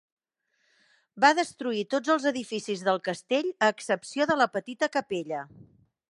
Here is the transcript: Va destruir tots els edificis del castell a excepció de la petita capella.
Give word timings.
Va 1.25 1.29
destruir 1.39 1.83
tots 1.95 2.13
els 2.13 2.25
edificis 2.31 2.81
del 2.87 2.99
castell 3.09 3.51
a 3.67 3.69
excepció 3.75 4.27
de 4.31 4.39
la 4.43 4.49
petita 4.59 4.89
capella. 4.97 5.43